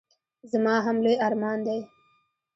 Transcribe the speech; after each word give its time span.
زما 0.51 0.75
هم 0.85 0.95
لوی 1.03 1.15
ارمان 1.27 1.59
دی. 1.67 1.79